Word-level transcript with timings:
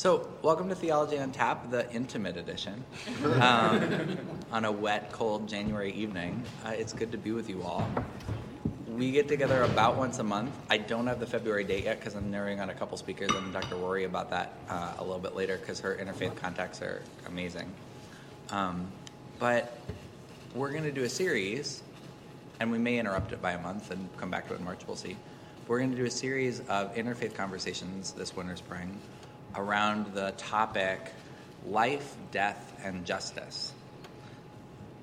So, 0.00 0.26
welcome 0.40 0.70
to 0.70 0.74
Theology 0.74 1.18
on 1.18 1.30
Tap, 1.30 1.70
the 1.70 1.92
intimate 1.92 2.38
edition, 2.38 2.82
um, 3.38 4.16
on 4.50 4.64
a 4.64 4.72
wet, 4.72 5.12
cold 5.12 5.46
January 5.46 5.92
evening. 5.92 6.42
Uh, 6.64 6.70
it's 6.70 6.94
good 6.94 7.12
to 7.12 7.18
be 7.18 7.32
with 7.32 7.50
you 7.50 7.62
all. 7.62 7.86
We 8.88 9.10
get 9.10 9.28
together 9.28 9.62
about 9.62 9.96
once 9.96 10.18
a 10.18 10.22
month. 10.22 10.56
I 10.70 10.78
don't 10.78 11.06
have 11.06 11.20
the 11.20 11.26
February 11.26 11.64
date 11.64 11.84
yet 11.84 11.98
because 11.98 12.14
I'm 12.14 12.30
narrowing 12.30 12.60
on 12.60 12.70
a 12.70 12.74
couple 12.74 12.96
speakers 12.96 13.30
and 13.30 13.52
Dr. 13.52 13.76
Rori 13.76 14.04
about 14.04 14.30
that 14.30 14.54
uh, 14.70 14.94
a 14.96 15.02
little 15.02 15.18
bit 15.18 15.36
later 15.36 15.58
because 15.58 15.80
her 15.80 15.94
interfaith 15.96 16.34
contacts 16.34 16.80
are 16.80 17.02
amazing. 17.26 17.70
Um, 18.48 18.86
but 19.38 19.76
we're 20.54 20.70
going 20.70 20.84
to 20.84 20.92
do 20.92 21.02
a 21.02 21.10
series, 21.10 21.82
and 22.58 22.72
we 22.72 22.78
may 22.78 22.98
interrupt 22.98 23.32
it 23.32 23.42
by 23.42 23.52
a 23.52 23.60
month 23.60 23.90
and 23.90 24.08
come 24.16 24.30
back 24.30 24.48
to 24.48 24.54
it 24.54 24.60
in 24.60 24.64
March, 24.64 24.80
we'll 24.86 24.96
see. 24.96 25.18
We're 25.68 25.76
going 25.76 25.90
to 25.90 25.96
do 25.98 26.06
a 26.06 26.10
series 26.10 26.60
of 26.70 26.94
interfaith 26.94 27.34
conversations 27.34 28.12
this 28.12 28.34
winter, 28.34 28.56
spring 28.56 28.98
around 29.56 30.14
the 30.14 30.32
topic 30.32 31.12
life, 31.66 32.16
death, 32.30 32.78
and 32.82 33.04
justice. 33.04 33.72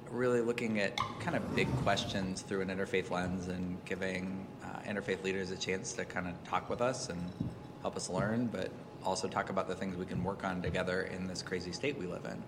Really 0.10 0.42
looking 0.42 0.80
at 0.80 0.98
kind 1.20 1.36
of 1.36 1.56
big 1.56 1.73
questions 1.78 2.42
through 2.42 2.62
an 2.62 2.70
interfaith 2.70 3.12
lens 3.12 3.48
and 3.48 3.78
giving 3.86 4.48
uh, 4.64 4.80
interfaith 4.90 5.23
leaders 5.23 5.52
a 5.52 5.58
chance 5.58 5.94
to 5.94 6.06
kind 6.06 6.28
of 6.28 6.44
talk 6.46 6.70
with 6.70 6.82
us 6.82 7.10
and 7.10 7.22
help 7.82 7.96
us 7.96 8.10
learn, 8.10 8.48
but 8.48 8.72
also 9.04 9.28
talk 9.28 9.50
about 9.50 9.68
the 9.68 9.76
things 9.76 9.96
we 9.96 10.06
can 10.06 10.23
work 10.23 10.44
on 10.44 10.62
together 10.62 11.04
in 11.04 11.28
this 11.28 11.42
crazy 11.42 11.72
state 11.72 11.98
we 11.98 12.08
live 12.08 12.26
in. 12.26 12.42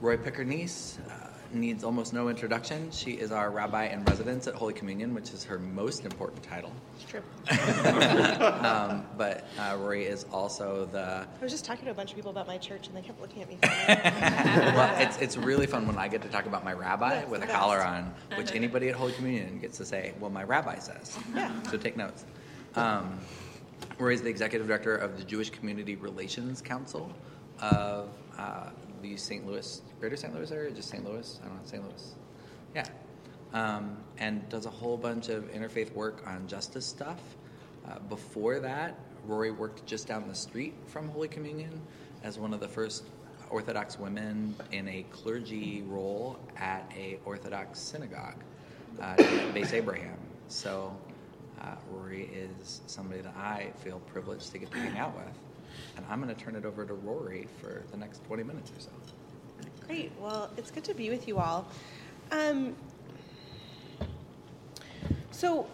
Rori 0.00 0.18
Picker-Neiss, 0.18 0.98
uh, 1.08 1.29
needs 1.52 1.84
almost 1.84 2.12
no 2.12 2.28
introduction. 2.28 2.90
She 2.90 3.12
is 3.12 3.32
our 3.32 3.50
rabbi 3.50 3.86
in 3.86 4.04
residence 4.04 4.46
at 4.46 4.54
Holy 4.54 4.72
Communion, 4.72 5.14
which 5.14 5.32
is 5.32 5.44
her 5.44 5.58
most 5.58 6.04
important 6.04 6.42
title. 6.42 6.72
It's 6.94 7.10
true. 7.10 7.22
um, 8.66 9.06
but 9.16 9.46
uh, 9.58 9.76
Rori 9.78 10.04
is 10.04 10.26
also 10.32 10.88
the. 10.92 11.26
I 11.26 11.42
was 11.42 11.52
just 11.52 11.64
talking 11.64 11.84
to 11.86 11.90
a 11.90 11.94
bunch 11.94 12.10
of 12.10 12.16
people 12.16 12.30
about 12.30 12.46
my 12.46 12.58
church, 12.58 12.88
and 12.88 12.96
they 12.96 13.02
kept 13.02 13.20
looking 13.20 13.42
at 13.42 13.48
me. 13.48 13.58
well, 13.62 14.94
it's, 15.00 15.18
it's 15.18 15.36
really 15.36 15.66
fun 15.66 15.86
when 15.86 15.98
I 15.98 16.08
get 16.08 16.22
to 16.22 16.28
talk 16.28 16.46
about 16.46 16.64
my 16.64 16.72
rabbi 16.72 17.16
That's 17.16 17.30
with 17.30 17.42
a 17.42 17.46
the 17.46 17.52
collar 17.52 17.82
on, 17.82 18.14
which 18.36 18.54
anybody 18.54 18.88
at 18.88 18.94
Holy 18.94 19.12
Communion 19.12 19.58
gets 19.58 19.76
to 19.78 19.84
say, 19.84 20.14
well, 20.20 20.30
my 20.30 20.44
rabbi 20.44 20.78
says. 20.78 21.18
Yeah. 21.34 21.52
So 21.64 21.76
take 21.76 21.96
notes. 21.96 22.24
Um, 22.76 23.18
Rori 23.98 24.14
is 24.14 24.22
the 24.22 24.30
executive 24.30 24.66
director 24.66 24.96
of 24.96 25.18
the 25.18 25.24
Jewish 25.24 25.50
Community 25.50 25.96
Relations 25.96 26.62
Council 26.62 27.12
of 27.60 28.08
uh, 28.38 28.70
the 29.02 29.16
St. 29.16 29.46
Louis, 29.46 29.82
Greater 29.98 30.16
St. 30.16 30.34
Louis 30.34 30.50
area, 30.50 30.70
just 30.70 30.90
St. 30.90 31.04
Louis? 31.04 31.40
I 31.42 31.46
don't 31.46 31.56
know, 31.56 31.62
St. 31.64 31.82
Louis. 31.82 32.14
Yeah. 32.74 32.86
Um, 33.52 33.96
and 34.18 34.48
does 34.48 34.66
a 34.66 34.70
whole 34.70 34.96
bunch 34.96 35.28
of 35.28 35.52
interfaith 35.52 35.92
work 35.94 36.22
on 36.26 36.46
justice 36.46 36.86
stuff. 36.86 37.20
Uh, 37.88 37.98
before 38.08 38.60
that, 38.60 38.98
Rori 39.26 39.50
worked 39.50 39.84
just 39.86 40.06
down 40.06 40.28
the 40.28 40.34
street 40.34 40.74
from 40.86 41.08
Holy 41.08 41.28
Communion 41.28 41.80
as 42.22 42.38
one 42.38 42.54
of 42.54 42.60
the 42.60 42.68
first 42.68 43.04
Orthodox 43.50 43.98
women 43.98 44.54
in 44.70 44.88
a 44.88 45.04
clergy 45.10 45.82
role 45.88 46.38
at 46.56 46.90
a 46.96 47.18
Orthodox 47.24 47.80
synagogue, 47.80 48.36
uh, 49.00 49.16
Bais 49.54 49.72
Abraham. 49.72 50.16
So 50.48 50.96
uh, 51.60 51.74
Rori 51.90 52.30
is 52.32 52.80
somebody 52.86 53.20
that 53.22 53.34
I 53.36 53.72
feel 53.82 54.00
privileged 54.12 54.52
to 54.52 54.58
get 54.58 54.70
to 54.70 54.78
hang 54.78 54.98
out 54.98 55.14
with. 55.16 55.34
And 55.96 56.04
I'm 56.08 56.22
going 56.22 56.34
to 56.34 56.40
turn 56.40 56.56
it 56.56 56.64
over 56.64 56.84
to 56.84 56.94
Rori 56.94 57.46
for 57.60 57.82
the 57.90 57.96
next 57.96 58.24
20 58.26 58.42
minutes 58.42 58.70
or 58.76 58.80
so. 58.80 58.90
Great. 59.86 60.12
Well, 60.20 60.50
it's 60.56 60.70
good 60.70 60.84
to 60.84 60.94
be 60.94 61.10
with 61.10 61.26
you 61.26 61.38
all. 61.38 61.66
Um, 62.30 62.76
so 65.30 65.66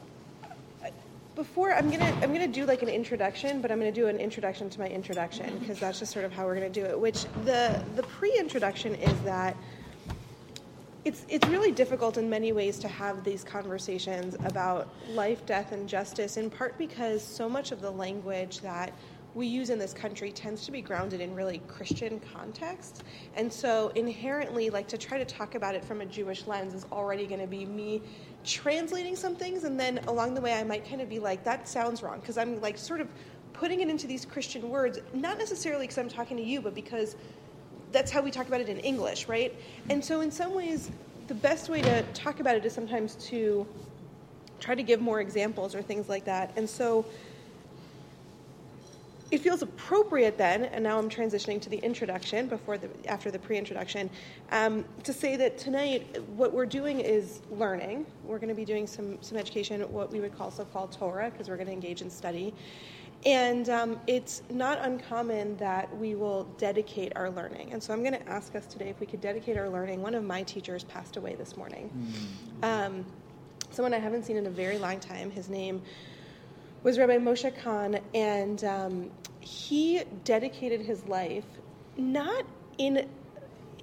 before 1.37 1.73
I'm 1.73 1.91
gonna 1.91 2.19
I'm 2.23 2.33
gonna 2.33 2.49
do 2.49 2.65
like 2.65 2.83
an 2.83 2.89
introduction, 2.89 3.61
but 3.61 3.71
I'm 3.71 3.79
gonna 3.79 3.93
do 3.93 4.09
an 4.09 4.17
introduction 4.17 4.71
to 4.71 4.81
my 4.81 4.89
introduction 4.89 5.59
because 5.59 5.79
that's 5.79 5.99
just 5.99 6.12
sort 6.12 6.25
of 6.25 6.33
how 6.33 6.47
we're 6.47 6.55
gonna 6.55 6.71
do 6.71 6.84
it. 6.84 6.99
Which 6.99 7.25
the 7.45 7.81
the 7.95 8.03
pre-introduction 8.03 8.95
is 8.95 9.21
that 9.21 9.55
it's 11.05 11.27
it's 11.29 11.47
really 11.49 11.71
difficult 11.71 12.17
in 12.17 12.29
many 12.31 12.53
ways 12.53 12.79
to 12.81 12.89
have 12.89 13.23
these 13.23 13.45
conversations 13.45 14.34
about 14.44 14.88
life, 15.11 15.44
death, 15.44 15.73
and 15.73 15.87
justice. 15.87 16.38
In 16.38 16.49
part 16.49 16.77
because 16.78 17.23
so 17.23 17.49
much 17.49 17.71
of 17.71 17.83
the 17.83 17.91
language 17.91 18.61
that 18.61 18.94
we 19.37 19.47
use 19.47 19.69
in 19.69 19.79
this 19.79 19.93
country 19.93 20.33
tends 20.33 20.65
to 20.65 20.73
be 20.73 20.81
grounded 20.81 21.21
in 21.21 21.35
really 21.35 21.61
Christian 21.69 22.19
context, 22.33 23.05
and 23.37 23.53
so 23.53 23.93
inherently, 23.95 24.71
like 24.71 24.89
to 24.89 24.97
try 24.97 25.19
to 25.19 25.27
talk 25.27 25.55
about 25.55 25.75
it 25.75 25.85
from 25.85 26.01
a 26.01 26.07
Jewish 26.07 26.47
lens 26.47 26.73
is 26.73 26.87
already 26.91 27.27
going 27.27 27.43
to 27.43 27.47
be 27.47 27.67
me 27.67 28.01
translating 28.45 29.15
some 29.15 29.37
things, 29.37 29.65
and 29.65 29.79
then 29.79 29.99
along 30.09 30.33
the 30.33 30.41
way, 30.41 30.55
I 30.55 30.65
might 30.65 30.89
kind 30.89 31.03
of 31.03 31.11
be 31.11 31.19
like, 31.19 31.45
that 31.45 31.69
sounds 31.69 32.03
wrong, 32.03 32.19
because 32.19 32.39
I'm 32.39 32.59
like 32.63 32.79
sort 32.79 33.03
of 33.03 33.09
putting 33.53 33.81
it 33.81 33.91
into 33.91 34.07
these 34.07 34.25
Christian 34.25 34.71
words, 34.71 35.01
not 35.13 35.37
necessarily 35.37 35.85
because 35.85 35.99
I'm 35.99 36.09
talking 36.09 36.39
to 36.39 36.43
you, 36.43 36.63
but 36.63 36.75
because 36.75 37.15
that's 37.93 38.11
how 38.11 38.23
we 38.23 38.31
talk 38.31 38.49
about 38.49 38.63
it 38.63 38.71
in 38.71 38.79
English, 38.79 39.29
right? 39.29 39.55
And 39.91 40.03
so, 40.03 40.23
in 40.23 40.31
some 40.31 40.55
ways, 40.55 40.91
the 41.27 41.35
best 41.35 41.69
way 41.69 41.83
to 41.83 42.03
talk 42.15 42.41
about 42.41 42.57
it 42.57 42.65
is 42.65 42.73
sometimes 42.73 43.17
to 43.27 43.67
try 44.61 44.75
to 44.75 44.83
give 44.83 45.03
more 45.03 45.21
examples 45.21 45.75
or 45.75 45.83
things 45.83 46.09
like 46.09 46.25
that. 46.25 46.55
And 46.57 46.69
so, 46.69 47.05
it 49.31 49.38
feels 49.38 49.62
appropriate 49.62 50.38
then, 50.38 50.66
and 50.66 50.84
now 50.84 50.98
I'm 50.98 51.10
transitioning 51.10 51.60
to 51.62 51.69
the 51.69 51.78
introduction 51.78 52.47
before 52.47 52.78
the 52.78 52.88
after 53.06 53.31
the 53.31 53.38
pre-introduction, 53.38 54.09
um, 54.53 54.84
to 55.03 55.12
say 55.12 55.37
that 55.37 55.59
tonight 55.59 56.22
what 56.37 56.53
we're 56.53 56.66
doing 56.66 57.00
is 57.00 57.41
learning. 57.50 58.06
We're 58.25 58.38
going 58.38 58.50
to 58.50 58.54
be 58.54 58.64
doing 58.64 58.87
some 58.87 59.19
some 59.22 59.37
education, 59.37 59.81
what 59.92 60.12
we 60.12 60.20
would 60.20 60.37
call 60.37 60.50
so-called 60.50 60.92
Torah, 60.92 61.31
because 61.31 61.48
we're 61.48 61.56
going 61.56 61.66
to 61.66 61.72
engage 61.72 62.03
in 62.03 62.10
study. 62.10 62.54
And 63.25 63.69
um, 63.70 63.98
it's 64.06 64.42
not 64.50 64.78
uncommon 64.82 65.56
that 65.56 65.94
we 65.97 66.14
will 66.14 66.44
dedicate 66.58 67.12
our 67.16 67.31
learning. 67.31 67.72
And 67.72 67.82
so 67.82 67.93
I'm 67.93 68.03
going 68.03 68.12
to 68.12 68.28
ask 68.28 68.54
us 68.54 68.66
today 68.66 68.91
if 68.91 69.00
we 69.00 69.06
could 69.06 69.20
dedicate 69.20 69.56
our 69.56 69.69
learning. 69.69 70.03
One 70.03 70.14
of 70.14 70.22
my 70.22 70.44
teachers 70.44 70.84
passed 70.84 71.16
away 71.16 71.34
this 71.34 71.56
morning. 71.56 71.91
Um, 72.62 73.04
someone 73.70 73.94
I 73.94 73.98
haven't 73.98 74.25
seen 74.25 74.37
in 74.37 74.47
a 74.47 74.50
very 74.50 74.78
long 74.78 75.00
time. 75.00 75.31
His 75.31 75.48
name 75.48 75.82
was 76.87 77.01
Rabbi 77.01 77.17
Moshe 77.17 77.53
Kahn, 77.65 77.99
and 78.15 78.63
um, 78.63 79.11
he 79.41 80.05
dedicated 80.23 80.81
his 80.81 81.05
life 81.07 81.43
not 81.97 82.45
in 82.79 83.09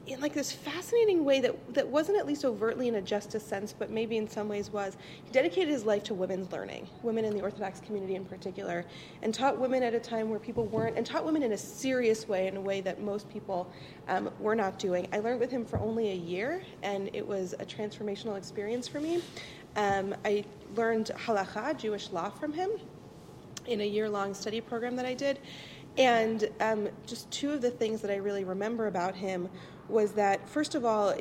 in 0.06 0.20
like 0.22 0.34
this 0.34 0.54
fascinating 0.54 1.26
way 1.26 1.42
that 1.42 1.74
that 1.74 1.86
wasn't 1.86 2.18
at 2.18 2.26
least 2.26 2.46
overtly 2.46 2.88
in 2.88 2.96
a 2.96 3.02
justice 3.02 3.46
sense, 3.46 3.74
but 3.78 3.90
maybe 3.90 4.16
in 4.16 4.30
some 4.30 4.48
ways 4.48 4.70
was. 4.70 4.96
He 5.26 5.34
dedicated 5.34 5.68
his 5.68 5.84
life 5.84 6.04
to 6.04 6.14
women's 6.14 6.50
learning, 6.54 6.88
women 7.02 7.26
in 7.26 7.36
the 7.36 7.42
Orthodox 7.42 7.82
community 7.82 8.16
in 8.16 8.24
particular, 8.24 8.86
and 9.22 9.34
taught 9.34 9.60
women 9.60 9.84
at 9.84 9.94
a 9.94 10.00
time 10.00 10.30
where 10.30 10.40
people 10.40 10.66
weren't, 10.68 10.96
and 10.96 11.06
taught 11.06 11.26
women 11.26 11.44
in 11.44 11.52
a 11.52 11.58
serious 11.58 12.26
way, 12.30 12.48
in 12.48 12.56
a 12.56 12.62
way 12.62 12.80
that 12.80 13.02
most 13.02 13.30
people 13.30 13.70
um, 14.08 14.30
were 14.40 14.56
not 14.56 14.80
doing. 14.80 15.10
I 15.12 15.20
learned 15.20 15.42
with 15.42 15.52
him 15.52 15.66
for 15.66 15.78
only 15.80 16.12
a 16.12 16.16
year, 16.16 16.64
and 16.84 17.10
it 17.12 17.28
was 17.28 17.52
a 17.60 17.66
transformational 17.66 18.38
experience 18.38 18.88
for 18.88 19.02
me. 19.02 19.22
Um, 19.76 20.16
I 20.24 20.46
learned 20.76 21.12
halacha, 21.26 21.78
Jewish 21.78 22.10
law, 22.12 22.30
from 22.30 22.54
him 22.54 22.70
in 23.68 23.82
a 23.82 23.88
year 23.88 24.10
long 24.10 24.34
study 24.34 24.62
program 24.62 24.96
that 24.96 25.06
I 25.06 25.14
did. 25.14 25.40
And 25.98 26.50
um, 26.60 26.90
just 27.06 27.30
two 27.30 27.52
of 27.52 27.62
the 27.62 27.70
things 27.70 28.02
that 28.02 28.12
I 28.12 28.16
really 28.16 28.44
remember 28.44 28.88
about 28.88 29.16
him 29.16 29.50
was 29.90 30.14
that, 30.14 30.48
first 30.50 30.76
of 30.76 30.86
all, 30.86 31.14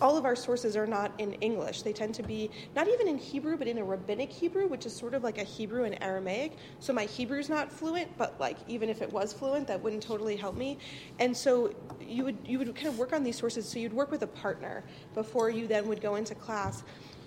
all 0.00 0.16
of 0.16 0.24
our 0.24 0.36
sources 0.36 0.76
are 0.76 0.86
not 0.86 1.12
in 1.18 1.34
English. 1.34 1.82
They 1.82 1.92
tend 1.92 2.14
to 2.14 2.22
be 2.22 2.50
not 2.74 2.88
even 2.88 3.06
in 3.08 3.18
Hebrew, 3.18 3.56
but 3.56 3.68
in 3.68 3.78
a 3.78 3.84
rabbinic 3.84 4.30
Hebrew, 4.30 4.66
which 4.66 4.86
is 4.86 4.94
sort 4.94 5.14
of 5.14 5.22
like 5.22 5.38
a 5.38 5.44
Hebrew 5.44 5.84
and 5.84 6.02
Aramaic. 6.02 6.52
So 6.80 6.92
my 6.92 7.04
Hebrew's 7.04 7.48
not 7.48 7.70
fluent, 7.70 8.16
but 8.16 8.38
like 8.40 8.56
even 8.66 8.88
if 8.88 9.02
it 9.02 9.12
was 9.12 9.32
fluent, 9.32 9.66
that 9.68 9.80
wouldn't 9.82 10.02
totally 10.02 10.36
help 10.36 10.56
me. 10.56 10.78
And 11.18 11.36
so 11.36 11.74
you 12.00 12.24
would 12.24 12.38
you 12.46 12.58
would 12.58 12.74
kind 12.74 12.88
of 12.88 12.98
work 12.98 13.12
on 13.12 13.22
these 13.22 13.36
sources. 13.36 13.68
So 13.68 13.78
you'd 13.78 13.92
work 13.92 14.10
with 14.10 14.22
a 14.22 14.26
partner 14.26 14.84
before 15.14 15.50
you 15.50 15.66
then 15.66 15.86
would 15.88 16.00
go 16.00 16.16
into 16.16 16.34
class, 16.34 16.82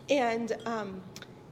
and. 0.10 0.56
Um, 0.66 1.02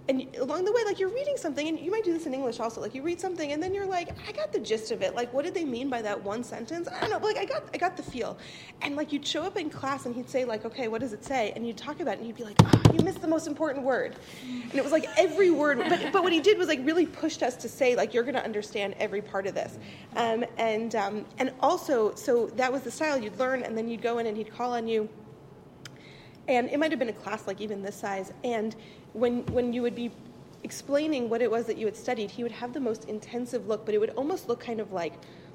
and 0.09 0.35
along 0.37 0.65
the 0.65 0.71
way, 0.71 0.83
like 0.83 0.99
you're 0.99 1.13
reading 1.13 1.37
something, 1.37 1.67
and 1.67 1.79
you 1.79 1.91
might 1.91 2.03
do 2.03 2.11
this 2.11 2.25
in 2.25 2.33
English 2.33 2.59
also. 2.59 2.81
Like 2.81 2.95
you 2.95 3.01
read 3.01 3.21
something, 3.21 3.51
and 3.51 3.61
then 3.61 3.73
you're 3.73 3.85
like, 3.85 4.09
I 4.27 4.31
got 4.31 4.51
the 4.51 4.59
gist 4.59 4.91
of 4.91 5.01
it. 5.01 5.15
Like, 5.15 5.31
what 5.33 5.45
did 5.45 5.53
they 5.53 5.63
mean 5.63 5.89
by 5.89 6.01
that 6.01 6.21
one 6.23 6.43
sentence? 6.43 6.87
I 6.87 6.99
don't 7.01 7.09
know. 7.11 7.25
Like, 7.25 7.37
I 7.37 7.45
got, 7.45 7.63
I 7.73 7.77
got 7.77 7.95
the 7.95 8.03
feel. 8.03 8.37
And 8.81 8.95
like, 8.95 9.13
you'd 9.13 9.25
show 9.25 9.43
up 9.43 9.57
in 9.57 9.69
class, 9.69 10.05
and 10.05 10.15
he'd 10.15 10.29
say, 10.29 10.43
like, 10.43 10.65
okay, 10.65 10.87
what 10.87 11.01
does 11.01 11.13
it 11.13 11.23
say? 11.23 11.53
And 11.55 11.65
you'd 11.65 11.77
talk 11.77 11.99
about 11.99 12.15
it, 12.15 12.17
and 12.19 12.27
you'd 12.27 12.37
be 12.37 12.43
like, 12.43 12.57
oh, 12.63 12.81
you 12.93 13.03
missed 13.03 13.21
the 13.21 13.27
most 13.27 13.47
important 13.47 13.85
word. 13.85 14.15
And 14.43 14.75
it 14.75 14.83
was 14.83 14.91
like 14.91 15.05
every 15.17 15.51
word. 15.51 15.77
But 15.87 16.11
but 16.11 16.23
what 16.23 16.33
he 16.33 16.41
did 16.41 16.57
was 16.57 16.67
like 16.67 16.79
really 16.83 17.05
pushed 17.05 17.43
us 17.43 17.55
to 17.57 17.69
say, 17.69 17.95
like, 17.95 18.13
you're 18.13 18.23
going 18.23 18.35
to 18.35 18.43
understand 18.43 18.95
every 18.99 19.21
part 19.21 19.45
of 19.47 19.53
this. 19.53 19.77
Um, 20.15 20.43
and 20.57 20.95
um, 20.95 21.25
and 21.37 21.53
also, 21.61 22.15
so 22.15 22.47
that 22.55 22.71
was 22.71 22.81
the 22.81 22.91
style 22.91 23.17
you'd 23.17 23.37
learn, 23.37 23.63
and 23.63 23.77
then 23.77 23.87
you'd 23.87 24.01
go 24.01 24.17
in, 24.17 24.25
and 24.25 24.35
he'd 24.35 24.51
call 24.51 24.73
on 24.73 24.87
you. 24.87 25.07
And 26.47 26.69
it 26.69 26.79
might 26.79 26.91
have 26.91 26.99
been 26.99 27.09
a 27.09 27.13
class 27.13 27.47
like 27.47 27.61
even 27.61 27.81
this 27.83 27.95
size, 27.95 28.33
and 28.43 28.75
when 29.13 29.45
when 29.47 29.73
you 29.73 29.81
would 29.81 29.95
be 29.95 30.11
explaining 30.63 31.29
what 31.29 31.41
it 31.41 31.49
was 31.49 31.65
that 31.65 31.77
you 31.77 31.85
had 31.85 31.95
studied, 31.95 32.31
he 32.31 32.43
would 32.43 32.51
have 32.51 32.73
the 32.73 32.79
most 32.79 33.05
intensive 33.05 33.67
look, 33.67 33.85
but 33.85 33.95
it 33.95 33.97
would 33.97 34.11
almost 34.11 34.47
look 34.47 34.59
kind 34.59 34.79
of 34.79 34.91
like 34.91 35.13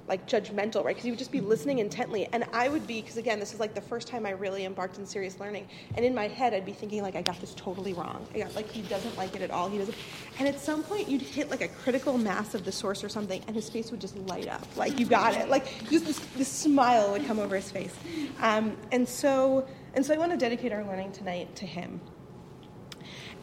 like 0.08 0.24
judgmental, 0.28 0.84
right? 0.84 0.94
Because 0.94 1.02
he 1.02 1.10
would 1.10 1.18
just 1.18 1.32
be 1.32 1.40
listening 1.40 1.80
intently, 1.80 2.28
and 2.32 2.44
I 2.52 2.68
would 2.68 2.86
be 2.86 3.00
because 3.00 3.16
again, 3.16 3.40
this 3.40 3.52
is 3.52 3.58
like 3.58 3.74
the 3.74 3.80
first 3.80 4.06
time 4.06 4.24
I 4.24 4.30
really 4.30 4.64
embarked 4.64 4.98
in 4.98 5.06
serious 5.06 5.40
learning, 5.40 5.68
and 5.96 6.04
in 6.04 6.14
my 6.14 6.28
head, 6.28 6.54
I'd 6.54 6.64
be 6.64 6.72
thinking 6.72 7.02
like 7.02 7.16
I 7.16 7.22
got 7.22 7.40
this 7.40 7.54
totally 7.54 7.92
wrong. 7.92 8.26
I 8.34 8.38
got 8.38 8.54
like 8.54 8.70
he 8.70 8.82
doesn't 8.82 9.16
like 9.16 9.34
it 9.34 9.42
at 9.42 9.50
all. 9.50 9.68
He 9.68 9.78
doesn't, 9.78 9.96
and 10.38 10.46
at 10.46 10.60
some 10.60 10.82
point, 10.82 11.08
you'd 11.08 11.22
hit 11.22 11.50
like 11.50 11.60
a 11.60 11.68
critical 11.68 12.18
mass 12.18 12.54
of 12.54 12.64
the 12.64 12.72
source 12.72 13.02
or 13.02 13.08
something, 13.08 13.42
and 13.46 13.56
his 13.56 13.68
face 13.68 13.90
would 13.90 14.00
just 14.00 14.16
light 14.28 14.48
up, 14.48 14.64
like 14.76 14.98
you 14.98 15.06
got 15.06 15.34
it, 15.34 15.48
like 15.48 15.66
just 15.90 16.06
this, 16.06 16.18
this 16.36 16.48
smile 16.48 17.12
would 17.12 17.26
come 17.26 17.38
over 17.38 17.56
his 17.56 17.70
face, 17.70 17.94
um, 18.40 18.76
and 18.92 19.08
so 19.08 19.66
and 19.94 20.04
so 20.04 20.14
I 20.14 20.18
want 20.18 20.30
to 20.32 20.38
dedicate 20.38 20.72
our 20.72 20.84
learning 20.84 21.12
tonight 21.12 21.54
to 21.56 21.66
him 21.66 22.00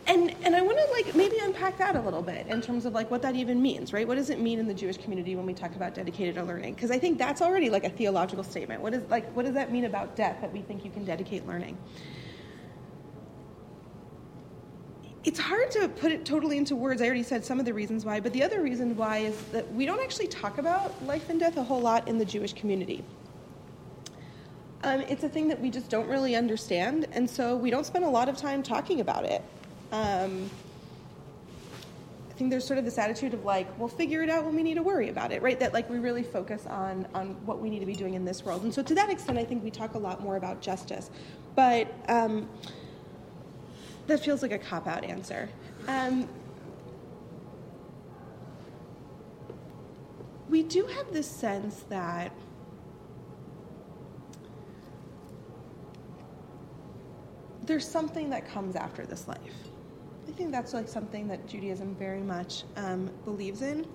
and 0.08 0.36
and 0.44 0.56
I 0.56 0.62
want 0.62 0.78
to 0.78 0.86
like 0.92 1.16
maybe 1.16 1.38
unpack 1.40 1.78
that 1.78 1.96
a 1.96 2.02
little 2.02 2.22
bit 2.22 2.48
in 2.48 2.62
terms 2.62 2.86
of 2.86 2.94
like 2.94 3.10
what 3.10 3.22
that 3.22 3.36
even 3.36 3.62
means, 3.62 3.94
right? 3.94 4.08
What 4.08 4.16
does 4.16 4.30
it 4.30 4.40
mean 4.40 4.60
in 4.60 4.68
the 4.68 4.74
Jewish 4.74 4.98
community 4.98 5.36
when 5.36 5.46
we 5.46 5.54
talk 5.54 5.76
about 5.76 5.96
dedicated 5.96 6.36
to 6.36 6.44
learning? 6.44 6.74
Because 6.74 6.92
I 6.92 7.00
think 7.00 7.18
that's 7.18 7.42
already 7.42 7.70
like 7.70 7.86
a 7.86 7.90
theological 7.90 8.44
statement. 8.44 8.82
What 8.82 8.94
is 8.94 9.10
like 9.10 9.32
what 9.34 9.46
does 9.46 9.54
that 9.54 9.72
mean 9.72 9.86
about 9.86 10.16
death 10.16 10.38
that 10.42 10.52
we 10.52 10.62
think 10.62 10.84
you 10.84 10.92
can 10.92 11.06
dedicate 11.06 11.48
learning? 11.48 11.78
It's 15.24 15.40
hard 15.40 15.72
to 15.72 15.88
put 15.88 16.12
it 16.12 16.26
totally 16.26 16.58
into 16.58 16.76
words. 16.76 17.02
I 17.02 17.06
already 17.06 17.24
said 17.24 17.46
some 17.46 17.58
of 17.58 17.66
the 17.66 17.74
reasons 17.74 18.04
why, 18.04 18.20
but 18.20 18.34
the 18.34 18.44
other 18.44 18.62
reason 18.62 18.98
why 18.98 19.20
is 19.20 19.42
that 19.54 19.74
we 19.74 19.86
don't 19.86 20.02
actually 20.02 20.28
talk 20.28 20.58
about 20.58 21.02
life 21.06 21.30
and 21.30 21.40
death 21.40 21.56
a 21.56 21.64
whole 21.64 21.80
lot 21.80 22.10
in 22.10 22.18
the 22.18 22.26
Jewish 22.26 22.52
community. 22.52 23.06
Um, 24.84 25.00
it's 25.02 25.24
a 25.24 25.30
thing 25.30 25.48
that 25.48 25.62
we 25.62 25.70
just 25.70 25.90
don't 25.90 26.10
really 26.10 26.36
understand, 26.36 27.08
and 27.14 27.30
so 27.30 27.56
we 27.56 27.70
don't 27.70 27.86
spend 27.86 28.04
a 28.04 28.10
lot 28.10 28.28
of 28.28 28.36
time 28.36 28.62
talking 28.62 29.00
about 29.00 29.24
it. 29.24 29.42
Um, 29.94 30.50
I 32.32 32.34
think 32.34 32.50
there's 32.50 32.66
sort 32.66 32.80
of 32.80 32.84
this 32.84 32.98
attitude 32.98 33.36
of 33.36 33.46
like, 33.46 33.68
we'll 33.78 33.88
figure 33.88 34.24
it 34.24 34.30
out 34.30 34.44
when 34.44 34.56
we 34.56 34.64
need 34.64 34.74
to 34.74 34.82
worry 34.82 35.10
about 35.10 35.32
it, 35.32 35.44
right? 35.44 35.60
That 35.60 35.72
like 35.72 35.88
we 35.88 36.00
really 36.00 36.24
focus 36.24 36.66
on 36.66 37.08
on 37.14 37.36
what 37.46 37.60
we 37.60 37.70
need 37.70 37.80
to 37.80 37.86
be 37.86 37.94
doing 37.94 38.16
in 38.16 38.26
this 38.26 38.44
world, 38.44 38.64
and 38.64 38.74
so 38.74 38.82
to 38.82 38.96
that 38.96 39.12
extent, 39.12 39.38
I 39.38 39.46
think 39.46 39.64
we 39.64 39.70
talk 39.70 39.94
a 39.94 40.00
lot 40.00 40.22
more 40.22 40.36
about 40.36 40.62
justice, 40.62 41.12
but 41.56 41.94
um, 42.10 42.50
that 44.08 44.20
feels 44.20 44.42
like 44.42 44.52
a 44.52 44.58
cop 44.58 44.88
out 44.88 45.04
answer. 45.04 45.48
Um, 45.88 46.28
we 50.50 50.64
do 50.64 50.88
have 50.88 51.14
this 51.14 51.28
sense 51.28 51.84
that 51.90 52.32
there's 57.64 57.88
something 57.88 58.32
that 58.32 58.48
comes 58.50 58.76
after 58.76 59.06
this 59.06 59.28
life. 59.28 59.40
I 60.34 60.36
think 60.36 60.52
that's 60.52 60.74
like 60.74 60.88
something 60.88 61.28
that 61.28 61.48
Judaism 61.48 61.94
very 61.94 62.22
much 62.22 62.64
um, 62.76 63.08
believes 63.24 63.62
in. 63.62 63.86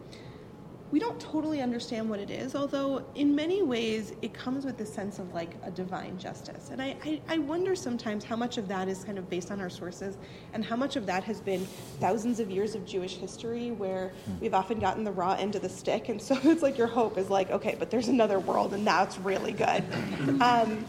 We 0.92 1.00
don't 1.00 1.18
totally 1.18 1.60
understand 1.60 2.08
what 2.08 2.20
it 2.20 2.30
is, 2.30 2.54
although 2.54 3.04
in 3.16 3.34
many 3.34 3.62
ways 3.62 4.12
it 4.22 4.34
comes 4.34 4.64
with 4.64 4.78
this 4.78 4.94
sense 4.94 5.18
of 5.18 5.34
like 5.34 5.56
a 5.64 5.70
divine 5.72 6.16
justice. 6.16 6.70
And 6.70 6.80
I, 6.80 6.94
I, 7.04 7.20
I 7.28 7.38
wonder 7.38 7.74
sometimes 7.74 8.22
how 8.22 8.36
much 8.36 8.56
of 8.56 8.68
that 8.68 8.86
is 8.86 9.02
kind 9.02 9.18
of 9.18 9.28
based 9.28 9.50
on 9.50 9.60
our 9.60 9.68
sources 9.68 10.16
and 10.52 10.64
how 10.64 10.76
much 10.76 10.94
of 10.94 11.06
that 11.06 11.24
has 11.24 11.40
been 11.40 11.66
thousands 11.98 12.38
of 12.38 12.52
years 12.52 12.76
of 12.76 12.86
Jewish 12.86 13.16
history 13.16 13.72
where 13.72 14.12
we've 14.40 14.54
often 14.54 14.78
gotten 14.78 15.02
the 15.02 15.10
raw 15.10 15.32
end 15.32 15.56
of 15.56 15.62
the 15.62 15.68
stick. 15.68 16.08
And 16.08 16.22
so 16.22 16.38
it's 16.44 16.62
like 16.62 16.78
your 16.78 16.86
hope 16.86 17.18
is 17.18 17.30
like, 17.30 17.50
okay, 17.50 17.74
but 17.76 17.90
there's 17.90 18.08
another 18.08 18.38
world 18.38 18.74
and 18.74 18.86
that's 18.86 19.18
really 19.18 19.52
good. 19.52 19.82
Um, 20.40 20.84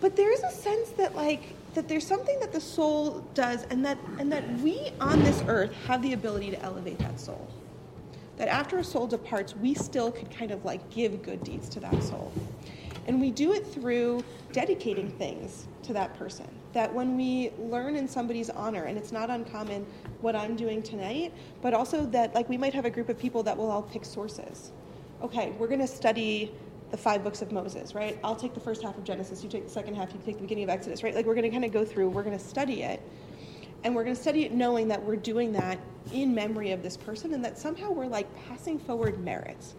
but 0.00 0.14
there 0.14 0.32
is 0.32 0.44
a 0.44 0.52
sense 0.52 0.90
that 0.90 1.16
like 1.16 1.57
that 1.74 1.88
there's 1.88 2.06
something 2.06 2.38
that 2.40 2.52
the 2.52 2.60
soul 2.60 3.24
does 3.34 3.64
and 3.70 3.84
that 3.84 3.98
and 4.18 4.32
that 4.32 4.48
we 4.60 4.90
on 5.00 5.22
this 5.22 5.42
earth 5.46 5.72
have 5.86 6.02
the 6.02 6.12
ability 6.12 6.50
to 6.50 6.62
elevate 6.62 6.98
that 6.98 7.20
soul. 7.20 7.48
That 8.36 8.48
after 8.48 8.78
a 8.78 8.84
soul 8.84 9.06
departs 9.06 9.54
we 9.56 9.74
still 9.74 10.10
could 10.10 10.30
kind 10.30 10.50
of 10.50 10.64
like 10.64 10.88
give 10.90 11.22
good 11.22 11.42
deeds 11.44 11.68
to 11.70 11.80
that 11.80 12.02
soul. 12.02 12.32
And 13.06 13.20
we 13.20 13.30
do 13.30 13.52
it 13.52 13.66
through 13.66 14.22
dedicating 14.52 15.10
things 15.12 15.66
to 15.84 15.92
that 15.94 16.16
person. 16.18 16.46
That 16.72 16.92
when 16.92 17.16
we 17.16 17.50
learn 17.58 17.96
in 17.96 18.06
somebody's 18.06 18.50
honor 18.50 18.84
and 18.84 18.98
it's 18.98 19.12
not 19.12 19.30
uncommon 19.30 19.86
what 20.20 20.34
i'm 20.34 20.56
doing 20.56 20.82
tonight 20.82 21.32
but 21.62 21.72
also 21.72 22.04
that 22.06 22.34
like 22.34 22.48
we 22.48 22.56
might 22.56 22.74
have 22.74 22.84
a 22.84 22.90
group 22.90 23.08
of 23.08 23.18
people 23.18 23.42
that 23.44 23.56
will 23.56 23.70
all 23.70 23.82
pick 23.82 24.04
sources. 24.04 24.72
Okay 25.22 25.52
we're 25.58 25.68
going 25.68 25.80
to 25.80 25.86
study 25.86 26.52
the 26.90 26.96
five 26.96 27.22
books 27.22 27.42
of 27.42 27.52
Moses, 27.52 27.94
right? 27.94 28.18
I'll 28.24 28.36
take 28.36 28.54
the 28.54 28.60
first 28.60 28.82
half 28.82 28.96
of 28.96 29.04
Genesis, 29.04 29.42
you 29.42 29.50
take 29.50 29.64
the 29.64 29.70
second 29.70 29.94
half, 29.94 30.12
you 30.12 30.20
take 30.24 30.36
the 30.36 30.42
beginning 30.42 30.64
of 30.64 30.70
Exodus, 30.70 31.02
right? 31.02 31.14
Like 31.14 31.26
we're 31.26 31.34
going 31.34 31.44
to 31.44 31.50
kind 31.50 31.64
of 31.64 31.72
go 31.72 31.84
through, 31.84 32.08
we're 32.08 32.22
going 32.22 32.38
to 32.38 32.44
study 32.44 32.82
it. 32.82 33.02
And 33.84 33.94
we're 33.94 34.02
going 34.02 34.16
to 34.16 34.20
study 34.20 34.44
it 34.44 34.52
knowing 34.52 34.88
that 34.88 35.02
we're 35.02 35.16
doing 35.16 35.52
that 35.52 35.78
in 36.12 36.34
memory 36.34 36.72
of 36.72 36.82
this 36.82 36.96
person 36.96 37.32
and 37.32 37.44
that 37.44 37.58
somehow 37.58 37.92
we're 37.92 38.06
like 38.06 38.26
passing 38.48 38.78
forward 38.78 39.22
merits. 39.22 39.74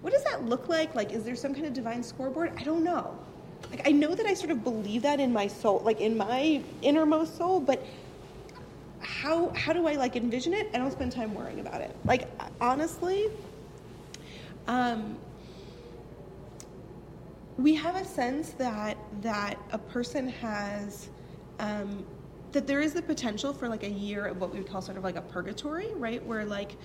What 0.00 0.12
does 0.12 0.24
that 0.24 0.44
look 0.46 0.68
like? 0.68 0.94
Like, 0.94 1.12
is 1.12 1.24
there 1.24 1.36
some 1.36 1.54
kind 1.54 1.66
of 1.66 1.72
divine 1.72 2.02
scoreboard? 2.02 2.52
I 2.58 2.64
don't 2.64 2.82
know. 2.82 3.16
Like, 3.70 3.86
I 3.86 3.92
know 3.92 4.14
that 4.14 4.26
I 4.26 4.34
sort 4.34 4.50
of 4.50 4.64
believe 4.64 5.02
that 5.02 5.20
in 5.20 5.32
my 5.32 5.46
soul, 5.46 5.80
like 5.84 6.00
in 6.00 6.16
my 6.16 6.62
innermost 6.82 7.36
soul, 7.36 7.60
but 7.60 7.84
how 9.00 9.50
how 9.50 9.72
do 9.72 9.86
I 9.86 9.94
like 9.94 10.16
envision 10.16 10.54
it? 10.54 10.68
I 10.74 10.78
don't 10.78 10.90
spend 10.90 11.12
time 11.12 11.34
worrying 11.34 11.60
about 11.60 11.80
it. 11.80 11.94
Like, 12.04 12.28
honestly, 12.60 13.30
um, 14.66 15.16
we 17.60 17.74
have 17.74 17.96
a 17.96 18.04
sense 18.04 18.50
that 18.50 18.96
that 19.20 19.58
a 19.72 19.78
person 19.78 20.28
has 20.28 21.10
um, 21.58 22.04
that 22.52 22.66
there 22.66 22.80
is 22.80 22.94
the 22.94 23.02
potential 23.02 23.52
for 23.52 23.68
like 23.68 23.82
a 23.82 23.90
year 23.90 24.26
of 24.26 24.40
what 24.40 24.52
we 24.52 24.58
would 24.58 24.68
call 24.68 24.80
sort 24.80 24.96
of 24.96 25.04
like 25.04 25.16
a 25.16 25.22
purgatory, 25.22 25.88
right? 25.94 26.24
Where 26.24 26.44
like 26.44 26.76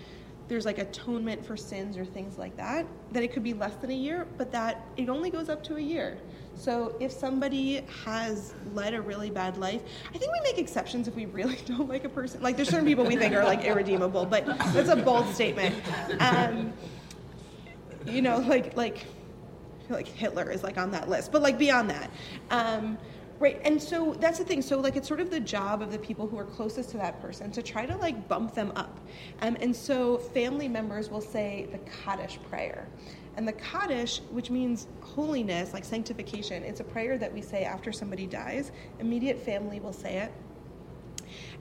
there's 0.48 0.66
like 0.66 0.78
atonement 0.78 1.44
for 1.44 1.58
sins 1.58 1.98
or 1.98 2.06
things 2.06 2.38
like 2.38 2.56
that. 2.58 2.86
That 3.14 3.24
it 3.24 3.34
could 3.34 3.42
be 3.42 3.54
less 3.54 3.76
than 3.76 3.90
a 3.90 3.96
year, 3.96 4.28
but 4.38 4.52
that 4.52 4.86
it 4.98 5.10
only 5.10 5.30
goes 5.30 5.50
up 5.50 5.64
to 5.64 5.78
a 5.78 5.82
year. 5.82 6.18
So 6.56 6.96
if 7.00 7.12
somebody 7.12 7.84
has 8.04 8.54
led 8.74 8.94
a 8.94 9.02
really 9.02 9.30
bad 9.30 9.58
life, 9.58 9.82
I 10.14 10.18
think 10.18 10.32
we 10.32 10.40
make 10.44 10.58
exceptions 10.58 11.08
if 11.08 11.16
we 11.16 11.26
really 11.26 11.58
don't 11.66 11.90
like 11.90 12.04
a 12.04 12.10
person. 12.10 12.42
Like 12.42 12.58
there's 12.58 12.70
certain 12.70 12.86
people 12.86 13.06
we 13.06 13.16
think 13.16 13.34
are 13.34 13.44
like 13.44 13.64
irredeemable, 13.64 14.26
but 14.26 14.46
that's 14.46 14.90
a 14.90 14.96
bold 14.96 15.34
statement. 15.34 15.74
Um, 16.20 16.74
you 18.06 18.22
know, 18.22 18.38
like 18.38 18.78
like 18.78 19.06
like 19.90 20.08
Hitler 20.08 20.50
is 20.50 20.64
like 20.64 20.78
on 20.78 20.92
that 20.92 21.10
list, 21.10 21.32
but 21.32 21.42
like 21.42 21.58
beyond 21.58 21.90
that. 21.90 22.12
Um, 22.50 22.98
right 23.40 23.60
and 23.64 23.82
so 23.82 24.14
that's 24.20 24.40
the 24.40 24.46
thing. 24.46 24.62
So 24.62 24.80
like 24.80 24.96
it's 24.96 25.08
sort 25.08 25.20
of 25.20 25.30
the 25.30 25.40
job 25.40 25.82
of 25.82 25.92
the 25.92 26.00
people 26.00 26.28
who 26.28 26.38
are 26.38 26.46
closest 26.46 26.90
to 26.92 26.98
that 26.98 27.22
person 27.22 27.52
to 27.52 27.62
try 27.62 27.86
to 27.86 27.96
like 27.98 28.28
bump 28.28 28.54
them 28.54 28.72
up. 28.76 29.00
Um, 29.42 29.58
and 29.60 29.76
so 29.76 30.18
family 30.18 30.68
members 30.68 31.10
will 31.10 31.22
say 31.22 31.68
the 31.72 31.80
kaddish 31.80 32.40
prayer. 32.50 32.88
And 33.38 33.48
the 33.48 33.54
kaddish 33.54 34.22
which 34.32 34.50
means 34.50 34.88
holiness 35.02 35.74
like 35.74 35.84
sanctification 35.84 36.64
it's 36.64 36.80
a 36.80 36.86
prayer 36.86 37.18
that 37.18 37.34
we 37.34 37.42
say 37.42 37.64
after 37.64 37.92
somebody 37.92 38.26
dies. 38.26 38.72
Immediate 39.00 39.40
family 39.40 39.80
will 39.80 39.94
say 39.94 40.18
it. 40.18 40.32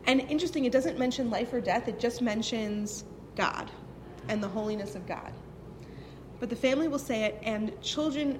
And 0.07 0.21
interesting 0.21 0.65
it 0.65 0.73
doesn't 0.73 0.99
mention 0.99 1.31
life 1.31 1.53
or 1.53 1.61
death. 1.61 1.89
It 1.89 1.99
just 1.99 2.23
mentions 2.23 3.05
god 3.35 3.71
and 4.29 4.43
the 4.43 4.49
holiness 4.49 4.95
of 4.95 5.07
god 5.07 5.33
but 6.41 6.51
the 6.51 6.57
family 6.57 6.89
will 6.89 6.99
say 6.99 7.25
it, 7.25 7.39
and 7.43 7.81
children, 7.81 8.39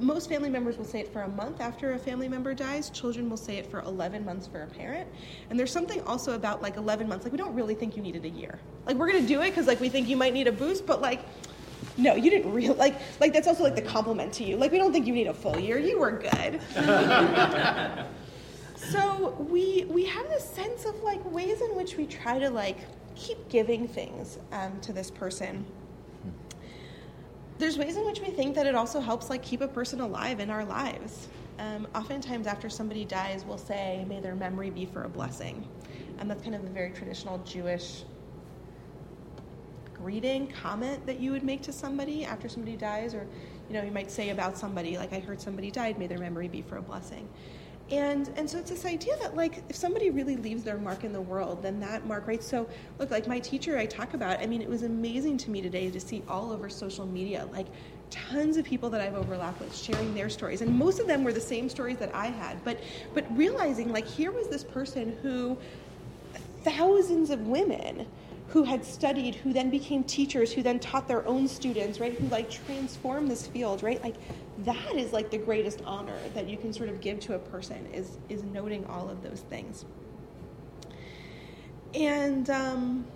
most 0.00 0.28
family 0.28 0.50
members 0.50 0.76
will 0.76 0.84
say 0.84 1.00
it 1.00 1.12
for 1.12 1.22
a 1.22 1.28
month 1.28 1.60
after 1.60 1.92
a 1.92 1.98
family 1.98 2.28
member 2.28 2.54
dies. 2.54 2.90
Children 2.90 3.30
will 3.30 3.36
say 3.36 3.56
it 3.56 3.70
for 3.70 3.80
11 3.80 4.24
months 4.24 4.46
for 4.46 4.62
a 4.62 4.66
parent. 4.66 5.08
And 5.48 5.58
there's 5.58 5.72
something 5.72 6.00
also 6.02 6.34
about 6.34 6.62
like 6.62 6.76
11 6.76 7.08
months, 7.08 7.24
like 7.24 7.32
we 7.32 7.38
don't 7.38 7.54
really 7.54 7.74
think 7.74 7.96
you 7.96 8.02
needed 8.02 8.24
a 8.24 8.28
year. 8.28 8.58
Like 8.86 8.96
we're 8.96 9.06
gonna 9.06 9.26
do 9.26 9.40
it 9.42 9.50
because 9.50 9.66
like 9.66 9.80
we 9.80 9.88
think 9.88 10.08
you 10.08 10.16
might 10.16 10.32
need 10.32 10.48
a 10.48 10.52
boost, 10.52 10.84
but 10.84 11.00
like, 11.00 11.20
no, 11.96 12.14
you 12.14 12.30
didn't 12.30 12.52
really 12.52 12.74
like 12.74 12.96
like 13.20 13.32
that's 13.32 13.48
also 13.48 13.62
like 13.62 13.76
the 13.76 13.82
compliment 13.82 14.32
to 14.34 14.44
you. 14.44 14.56
Like 14.56 14.72
we 14.72 14.78
don't 14.78 14.92
think 14.92 15.06
you 15.06 15.14
need 15.14 15.28
a 15.28 15.34
full 15.34 15.58
year. 15.58 15.78
You 15.78 15.98
were 15.98 16.12
good. 16.12 16.60
so 18.76 19.36
we 19.48 19.86
we 19.88 20.04
have 20.06 20.28
this 20.28 20.48
sense 20.48 20.84
of 20.84 21.00
like 21.02 21.24
ways 21.32 21.60
in 21.60 21.74
which 21.76 21.96
we 21.96 22.06
try 22.06 22.38
to 22.38 22.50
like 22.50 22.78
keep 23.14 23.48
giving 23.48 23.88
things 23.88 24.38
um, 24.52 24.80
to 24.80 24.92
this 24.92 25.10
person 25.10 25.64
there's 27.58 27.76
ways 27.76 27.96
in 27.96 28.06
which 28.06 28.20
we 28.20 28.30
think 28.30 28.54
that 28.54 28.66
it 28.66 28.74
also 28.74 29.00
helps 29.00 29.28
like 29.30 29.42
keep 29.42 29.60
a 29.60 29.68
person 29.68 30.00
alive 30.00 30.40
in 30.40 30.48
our 30.48 30.64
lives. 30.64 31.28
Um, 31.58 31.88
oftentimes, 31.94 32.46
after 32.46 32.70
somebody 32.70 33.04
dies, 33.04 33.44
we'll 33.44 33.58
say, 33.58 34.04
"May 34.08 34.20
their 34.20 34.36
memory 34.36 34.70
be 34.70 34.86
for 34.86 35.02
a 35.02 35.08
blessing," 35.08 35.66
and 36.18 36.30
that's 36.30 36.42
kind 36.42 36.54
of 36.54 36.62
a 36.62 36.68
very 36.68 36.90
traditional 36.90 37.38
Jewish 37.38 38.04
greeting 39.92 40.46
comment 40.46 41.04
that 41.06 41.18
you 41.18 41.32
would 41.32 41.42
make 41.42 41.60
to 41.62 41.72
somebody 41.72 42.24
after 42.24 42.48
somebody 42.48 42.76
dies, 42.76 43.12
or 43.12 43.26
you 43.68 43.74
know, 43.74 43.82
you 43.82 43.90
might 43.90 44.10
say 44.10 44.30
about 44.30 44.56
somebody, 44.56 44.96
like, 44.96 45.12
"I 45.12 45.18
heard 45.18 45.40
somebody 45.40 45.72
died. 45.72 45.98
May 45.98 46.06
their 46.06 46.18
memory 46.18 46.46
be 46.46 46.62
for 46.62 46.76
a 46.76 46.82
blessing." 46.82 47.28
And 47.90 48.30
and 48.36 48.48
so 48.48 48.58
it's 48.58 48.70
this 48.70 48.84
idea 48.84 49.16
that 49.16 49.34
like 49.34 49.62
if 49.68 49.76
somebody 49.76 50.10
really 50.10 50.36
leaves 50.36 50.62
their 50.62 50.76
mark 50.76 51.04
in 51.04 51.12
the 51.12 51.20
world 51.20 51.62
then 51.62 51.80
that 51.80 52.04
mark 52.06 52.26
right 52.26 52.42
so 52.42 52.68
look 52.98 53.10
like 53.10 53.26
my 53.26 53.38
teacher 53.38 53.78
i 53.78 53.86
talk 53.86 54.14
about 54.14 54.38
i 54.40 54.46
mean 54.46 54.60
it 54.60 54.68
was 54.68 54.82
amazing 54.82 55.38
to 55.38 55.50
me 55.50 55.62
today 55.62 55.90
to 55.90 55.98
see 55.98 56.22
all 56.28 56.52
over 56.52 56.68
social 56.68 57.06
media 57.06 57.48
like 57.52 57.66
tons 58.10 58.56
of 58.58 58.64
people 58.64 58.90
that 58.90 59.00
i've 59.00 59.14
overlapped 59.14 59.60
with 59.60 59.74
sharing 59.74 60.14
their 60.14 60.28
stories 60.28 60.60
and 60.60 60.78
most 60.78 61.00
of 61.00 61.06
them 61.06 61.24
were 61.24 61.32
the 61.32 61.40
same 61.40 61.68
stories 61.68 61.96
that 61.96 62.14
i 62.14 62.26
had 62.26 62.62
but 62.62 62.78
but 63.14 63.24
realizing 63.36 63.90
like 63.90 64.06
here 64.06 64.32
was 64.32 64.48
this 64.48 64.64
person 64.64 65.16
who 65.22 65.56
thousands 66.64 67.30
of 67.30 67.46
women 67.46 68.06
who 68.48 68.64
had 68.64 68.82
studied, 68.84 69.34
who 69.34 69.52
then 69.52 69.68
became 69.68 70.02
teachers, 70.02 70.52
who 70.52 70.62
then 70.62 70.78
taught 70.78 71.06
their 71.06 71.26
own 71.26 71.46
students, 71.46 72.00
right? 72.00 72.14
Who 72.14 72.26
like 72.28 72.50
transformed 72.50 73.30
this 73.30 73.46
field, 73.46 73.82
right? 73.82 74.02
Like 74.02 74.14
that 74.64 74.94
is 74.96 75.12
like 75.12 75.30
the 75.30 75.38
greatest 75.38 75.82
honor 75.84 76.18
that 76.34 76.48
you 76.48 76.56
can 76.56 76.72
sort 76.72 76.88
of 76.88 77.00
give 77.00 77.20
to 77.20 77.34
a 77.34 77.38
person 77.38 77.86
is 77.92 78.18
is 78.28 78.42
noting 78.42 78.84
all 78.86 79.08
of 79.08 79.22
those 79.22 79.40
things. 79.48 79.84
And 81.94 82.50
um, 82.50 83.06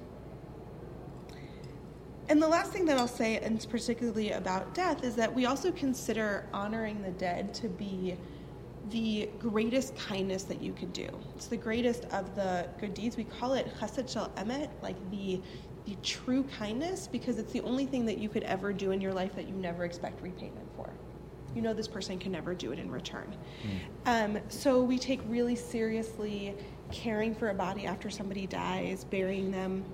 and 2.29 2.41
the 2.41 2.49
last 2.49 2.73
thing 2.73 2.87
that 2.87 2.97
I'll 2.97 3.09
say, 3.09 3.39
and 3.39 3.65
particularly 3.69 4.31
about 4.31 4.75
death, 4.75 5.05
is 5.05 5.17
that 5.17 5.35
we 5.35 5.47
also 5.47 5.73
consider 5.73 6.47
honoring 6.53 7.03
the 7.03 7.11
dead 7.11 7.53
to 7.55 7.69
be 7.69 8.17
the 8.91 9.29
greatest 9.39 9.97
kindness 9.97 10.45
that 10.45 10.61
you 10.63 10.73
could 10.73 10.93
do. 10.93 11.09
It's 11.37 11.47
the 11.47 11.57
greatest 11.57 12.05
of 12.07 12.35
the 12.35 12.69
good 12.81 12.95
deeds. 12.95 13.17
We 13.17 13.25
call 13.25 13.55
it 13.55 13.73
chesed 13.79 14.13
shel 14.13 14.31
emet, 14.37 14.71
like 14.83 14.97
the 15.11 15.41
the 15.85 15.97
true 16.05 16.45
kindness, 16.45 17.09
because 17.09 17.39
it's 17.39 17.53
the 17.53 17.61
only 17.63 17.87
thing 17.87 18.07
that 18.07 18.19
you 18.19 18.29
could 18.29 18.45
ever 18.45 18.73
do 18.73 18.93
in 18.93 19.01
your 19.01 19.13
life 19.13 19.35
that 19.35 19.49
you 19.49 19.55
never 19.55 19.85
expect 19.85 20.23
repayment 20.23 20.69
for. 20.77 20.89
You 21.55 21.63
know 21.63 21.75
this 21.75 21.89
person 21.89 22.19
can 22.19 22.33
never 22.33 22.55
do 22.55 22.73
it 22.73 22.79
in 22.79 22.91
return. 22.91 23.35
Mm. 24.07 24.37
Um, 24.37 24.43
so 24.49 24.83
we 24.83 24.99
take 24.99 25.21
really 25.27 25.57
seriously 25.57 26.55
caring 26.91 27.35
for 27.35 27.51
a 27.51 27.55
body 27.55 27.87
after 27.87 28.11
somebody 28.11 28.47
dies, 28.47 29.05
burying 29.05 29.51
them. 29.51 29.85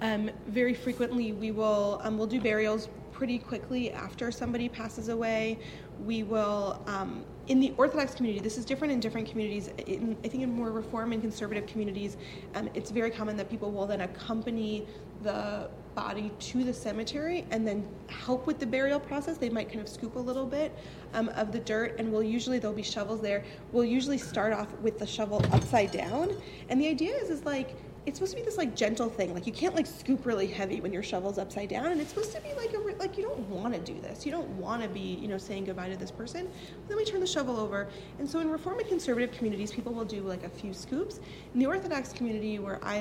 Um, 0.00 0.30
very 0.48 0.74
frequently, 0.74 1.32
we 1.32 1.50
will 1.50 2.00
um, 2.02 2.18
we'll 2.18 2.26
do 2.26 2.40
burials 2.40 2.88
pretty 3.12 3.38
quickly 3.38 3.92
after 3.92 4.32
somebody 4.32 4.68
passes 4.68 5.08
away. 5.08 5.58
We 6.04 6.24
will 6.24 6.82
um, 6.86 7.24
in 7.48 7.60
the 7.60 7.72
Orthodox 7.76 8.14
community, 8.14 8.42
this 8.42 8.56
is 8.56 8.64
different 8.64 8.92
in 8.92 9.00
different 9.00 9.28
communities. 9.28 9.70
In, 9.86 10.16
I 10.24 10.28
think 10.28 10.42
in 10.42 10.52
more 10.52 10.70
Reform 10.70 11.12
and 11.12 11.20
conservative 11.20 11.66
communities, 11.66 12.16
um, 12.54 12.68
it's 12.74 12.90
very 12.90 13.10
common 13.10 13.36
that 13.36 13.50
people 13.50 13.70
will 13.70 13.86
then 13.86 14.02
accompany 14.02 14.86
the 15.22 15.68
body 15.94 16.30
to 16.38 16.64
the 16.64 16.72
cemetery 16.72 17.44
and 17.50 17.66
then 17.66 17.86
help 18.08 18.46
with 18.46 18.58
the 18.58 18.66
burial 18.66 19.00
process. 19.00 19.38
They 19.38 19.50
might 19.50 19.68
kind 19.68 19.80
of 19.80 19.88
scoop 19.88 20.16
a 20.16 20.18
little 20.18 20.46
bit 20.46 20.76
um, 21.14 21.28
of 21.30 21.52
the 21.52 21.60
dirt, 21.60 21.96
and 21.98 22.10
we'll 22.12 22.22
usually 22.22 22.58
there'll 22.58 22.76
be 22.76 22.82
shovels 22.82 23.20
there. 23.20 23.44
We'll 23.72 23.84
usually 23.84 24.18
start 24.18 24.52
off 24.52 24.72
with 24.80 24.98
the 24.98 25.06
shovel 25.06 25.44
upside 25.52 25.90
down, 25.90 26.36
and 26.68 26.80
the 26.80 26.88
idea 26.88 27.14
is 27.14 27.30
is 27.30 27.44
like 27.44 27.76
it's 28.04 28.18
supposed 28.18 28.32
to 28.32 28.40
be 28.40 28.44
this 28.44 28.56
like 28.56 28.74
gentle 28.74 29.08
thing. 29.08 29.32
Like 29.32 29.46
you 29.46 29.52
can't 29.52 29.74
like 29.74 29.86
scoop 29.86 30.26
really 30.26 30.48
heavy 30.48 30.80
when 30.80 30.92
your 30.92 31.02
shovel's 31.02 31.38
upside 31.38 31.68
down, 31.68 31.86
and 31.86 32.00
it's 32.00 32.10
supposed 32.10 32.32
to 32.32 32.40
be 32.40 32.52
like 32.54 32.72
a 32.74 32.78
like 32.98 33.16
you 33.16 33.22
don't 33.22 33.38
want 33.48 33.74
to 33.74 33.80
do 33.80 34.00
this. 34.00 34.26
You 34.26 34.32
don't 34.32 34.48
want 34.50 34.82
to 34.82 34.88
be 34.88 35.18
you 35.20 35.28
know 35.28 35.38
saying 35.38 35.66
goodbye 35.66 35.88
to 35.88 35.96
this 35.96 36.10
person. 36.10 36.48
Then 36.88 36.96
we 36.96 37.04
turn 37.04 37.20
the 37.20 37.26
shovel 37.26 37.58
over, 37.58 37.88
and 38.18 38.28
so 38.28 38.40
in 38.40 38.50
Reform 38.50 38.78
and 38.80 38.88
conservative 38.88 39.32
communities, 39.32 39.70
people 39.70 39.92
will 39.92 40.04
do 40.04 40.22
like 40.22 40.44
a 40.44 40.48
few 40.48 40.74
scoops. 40.74 41.20
In 41.54 41.60
the 41.60 41.66
Orthodox 41.66 42.12
community 42.12 42.58
where 42.58 42.80
I 42.82 42.96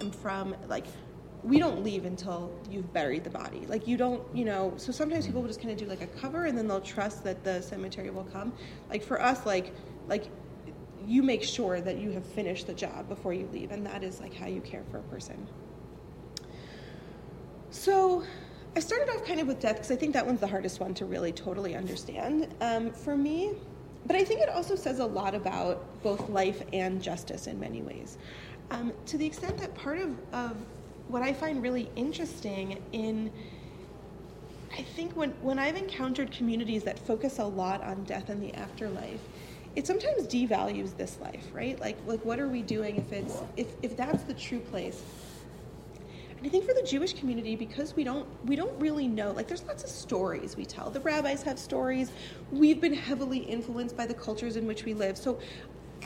am 0.00 0.10
from, 0.10 0.54
like 0.68 0.86
we 1.44 1.58
don't 1.58 1.84
leave 1.84 2.06
until 2.06 2.50
you've 2.70 2.90
buried 2.92 3.22
the 3.22 3.30
body. 3.30 3.66
Like 3.66 3.86
you 3.86 3.96
don't, 3.96 4.22
you 4.34 4.44
know. 4.44 4.72
So 4.76 4.92
sometimes 4.92 5.26
people 5.26 5.42
will 5.42 5.48
just 5.48 5.60
kind 5.60 5.70
of 5.70 5.78
do 5.78 5.86
like 5.86 6.00
a 6.00 6.06
cover, 6.06 6.46
and 6.46 6.56
then 6.56 6.66
they'll 6.66 6.80
trust 6.80 7.22
that 7.24 7.44
the 7.44 7.60
cemetery 7.60 8.10
will 8.10 8.24
come. 8.24 8.52
Like 8.88 9.02
for 9.02 9.20
us, 9.20 9.44
like 9.44 9.74
like 10.08 10.28
you 11.06 11.22
make 11.22 11.42
sure 11.42 11.80
that 11.82 11.98
you 11.98 12.10
have 12.12 12.24
finished 12.24 12.66
the 12.66 12.72
job 12.74 13.08
before 13.08 13.34
you 13.34 13.48
leave, 13.52 13.70
and 13.70 13.84
that 13.86 14.02
is 14.02 14.20
like 14.20 14.34
how 14.34 14.46
you 14.46 14.62
care 14.62 14.82
for 14.90 14.98
a 14.98 15.02
person. 15.02 15.46
So, 17.70 18.22
I 18.76 18.80
started 18.80 19.10
off 19.10 19.24
kind 19.26 19.40
of 19.40 19.46
with 19.46 19.60
death 19.60 19.76
because 19.76 19.90
I 19.90 19.96
think 19.96 20.14
that 20.14 20.24
one's 20.24 20.40
the 20.40 20.46
hardest 20.46 20.80
one 20.80 20.94
to 20.94 21.04
really 21.04 21.32
totally 21.32 21.74
understand 21.74 22.54
um, 22.60 22.90
for 22.90 23.16
me. 23.16 23.52
But 24.06 24.16
I 24.16 24.24
think 24.24 24.40
it 24.40 24.48
also 24.48 24.76
says 24.76 24.98
a 24.98 25.06
lot 25.06 25.34
about 25.34 26.02
both 26.02 26.28
life 26.28 26.62
and 26.72 27.02
justice 27.02 27.46
in 27.46 27.58
many 27.58 27.82
ways. 27.82 28.18
Um, 28.70 28.92
to 29.06 29.18
the 29.18 29.26
extent 29.26 29.58
that 29.58 29.74
part 29.74 29.98
of, 29.98 30.16
of 30.32 30.56
what 31.08 31.22
I 31.22 31.32
find 31.32 31.62
really 31.62 31.90
interesting 31.96 32.82
in 32.92 33.30
I 34.76 34.82
think 34.82 35.14
when, 35.14 35.30
when 35.40 35.58
I've 35.58 35.76
encountered 35.76 36.32
communities 36.32 36.82
that 36.82 36.98
focus 36.98 37.38
a 37.38 37.44
lot 37.44 37.82
on 37.84 38.02
death 38.04 38.28
and 38.28 38.42
the 38.42 38.52
afterlife, 38.54 39.20
it 39.76 39.86
sometimes 39.86 40.26
devalues 40.26 40.96
this 40.96 41.18
life, 41.20 41.46
right? 41.52 41.78
Like, 41.80 41.96
like 42.06 42.24
what 42.24 42.40
are 42.40 42.48
we 42.48 42.62
doing 42.62 42.96
if 42.96 43.12
it's 43.12 43.38
if, 43.56 43.68
if 43.82 43.96
that's 43.96 44.24
the 44.24 44.34
true 44.34 44.60
place? 44.60 45.02
And 46.36 46.46
I 46.46 46.48
think 46.48 46.64
for 46.64 46.74
the 46.74 46.86
Jewish 46.86 47.14
community, 47.14 47.54
because 47.56 47.94
we 47.94 48.04
don't 48.04 48.26
we 48.44 48.56
don't 48.56 48.78
really 48.80 49.06
know, 49.06 49.32
like 49.32 49.46
there's 49.46 49.64
lots 49.64 49.84
of 49.84 49.90
stories 49.90 50.56
we 50.56 50.64
tell. 50.64 50.90
The 50.90 51.00
rabbis 51.00 51.42
have 51.44 51.58
stories. 51.58 52.10
We've 52.50 52.80
been 52.80 52.94
heavily 52.94 53.38
influenced 53.38 53.96
by 53.96 54.06
the 54.06 54.14
cultures 54.14 54.56
in 54.56 54.66
which 54.66 54.84
we 54.84 54.94
live. 54.94 55.16
So 55.16 55.38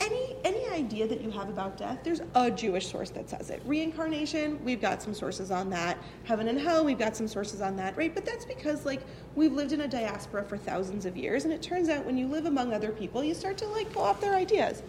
any 0.01 0.35
any 0.43 0.67
idea 0.69 1.07
that 1.07 1.21
you 1.21 1.29
have 1.31 1.49
about 1.49 1.77
death, 1.77 1.99
there's 2.03 2.21
a 2.35 2.49
Jewish 2.49 2.87
source 2.87 3.09
that 3.11 3.29
says 3.29 3.49
it. 3.49 3.61
Reincarnation, 3.65 4.63
we've 4.63 4.81
got 4.81 5.01
some 5.01 5.13
sources 5.13 5.51
on 5.51 5.69
that. 5.71 5.97
Heaven 6.23 6.47
and 6.47 6.59
hell, 6.59 6.85
we've 6.85 6.99
got 6.99 7.15
some 7.15 7.27
sources 7.27 7.61
on 7.61 7.75
that, 7.77 7.95
right? 7.97 8.13
But 8.13 8.25
that's 8.25 8.45
because 8.45 8.85
like 8.85 9.01
we've 9.35 9.53
lived 9.53 9.73
in 9.73 9.81
a 9.81 9.87
diaspora 9.87 10.43
for 10.43 10.57
thousands 10.57 11.05
of 11.05 11.17
years, 11.17 11.45
and 11.45 11.53
it 11.53 11.61
turns 11.61 11.89
out 11.89 12.05
when 12.05 12.17
you 12.17 12.27
live 12.27 12.45
among 12.45 12.73
other 12.73 12.91
people, 12.91 13.23
you 13.23 13.33
start 13.33 13.57
to 13.57 13.67
like 13.67 13.91
pull 13.91 14.03
off 14.03 14.21
their 14.21 14.35
ideas. 14.35 14.83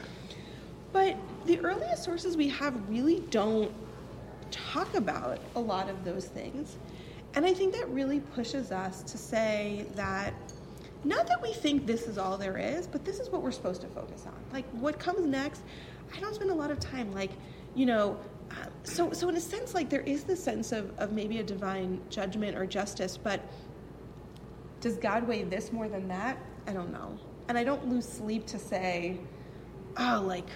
But 0.92 1.16
the 1.46 1.60
earliest 1.60 2.04
sources 2.04 2.36
we 2.36 2.48
have 2.48 2.88
really 2.88 3.20
don't 3.30 3.72
talk 4.50 4.94
about 4.94 5.38
a 5.54 5.60
lot 5.60 5.88
of 5.88 6.04
those 6.04 6.26
things. 6.26 6.76
And 7.34 7.46
I 7.46 7.54
think 7.54 7.72
that 7.74 7.88
really 7.90 8.20
pushes 8.20 8.72
us 8.72 9.02
to 9.04 9.16
say 9.16 9.86
that 9.94 10.34
not 11.04 11.26
that 11.28 11.40
we 11.40 11.52
think 11.52 11.86
this 11.86 12.06
is 12.06 12.18
all 12.18 12.36
there 12.36 12.58
is, 12.58 12.86
but 12.86 13.04
this 13.04 13.20
is 13.20 13.30
what 13.30 13.42
we're 13.42 13.52
supposed 13.52 13.80
to 13.82 13.88
focus 13.88 14.26
on. 14.26 14.34
Like 14.52 14.68
what 14.72 14.98
comes 14.98 15.26
next, 15.26 15.62
I 16.14 16.20
don't 16.20 16.34
spend 16.34 16.50
a 16.50 16.54
lot 16.54 16.70
of 16.70 16.78
time 16.78 17.12
like, 17.12 17.30
you 17.74 17.86
know, 17.86 18.18
uh, 18.50 18.66
so 18.82 19.12
so 19.12 19.28
in 19.28 19.36
a 19.36 19.40
sense 19.40 19.74
like 19.74 19.88
there 19.88 20.00
is 20.00 20.24
this 20.24 20.42
sense 20.42 20.72
of, 20.72 20.96
of 20.98 21.12
maybe 21.12 21.38
a 21.38 21.42
divine 21.42 22.00
judgment 22.10 22.56
or 22.56 22.66
justice, 22.66 23.16
but 23.16 23.40
does 24.80 24.96
God 24.96 25.26
weigh 25.26 25.44
this 25.44 25.72
more 25.72 25.88
than 25.88 26.08
that? 26.08 26.38
I 26.66 26.72
don't 26.72 26.92
know. 26.92 27.18
And 27.48 27.56
I 27.56 27.64
don't 27.64 27.88
lose 27.88 28.06
sleep 28.06 28.46
to 28.46 28.58
say, 28.58 29.18
oh, 29.96 30.22
like 30.26 30.48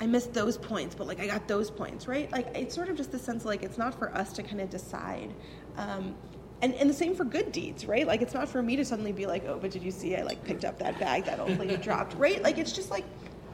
I 0.00 0.06
missed 0.06 0.32
those 0.32 0.56
points, 0.56 0.94
but 0.94 1.06
like 1.06 1.20
I 1.20 1.26
got 1.26 1.46
those 1.48 1.70
points, 1.70 2.08
right? 2.08 2.30
Like 2.32 2.56
it's 2.56 2.74
sort 2.74 2.88
of 2.88 2.96
just 2.96 3.12
the 3.12 3.18
sense 3.18 3.44
like 3.44 3.62
it's 3.62 3.78
not 3.78 3.98
for 3.98 4.14
us 4.14 4.32
to 4.34 4.42
kind 4.42 4.60
of 4.60 4.70
decide. 4.70 5.34
Um, 5.76 6.14
and, 6.62 6.74
and 6.74 6.90
the 6.90 6.94
same 6.94 7.14
for 7.14 7.24
good 7.24 7.52
deeds, 7.52 7.86
right? 7.86 8.06
Like 8.06 8.22
it's 8.22 8.34
not 8.34 8.48
for 8.48 8.62
me 8.62 8.76
to 8.76 8.84
suddenly 8.84 9.12
be 9.12 9.26
like, 9.26 9.44
oh, 9.46 9.58
but 9.60 9.70
did 9.70 9.82
you 9.82 9.90
see 9.90 10.16
I 10.16 10.22
like 10.22 10.44
picked 10.44 10.64
up 10.64 10.78
that 10.78 10.98
bag 10.98 11.24
that 11.24 11.40
old 11.40 11.58
lady 11.58 11.76
dropped, 11.76 12.14
right? 12.14 12.42
Like 12.42 12.58
it's 12.58 12.72
just 12.72 12.90
like 12.90 13.04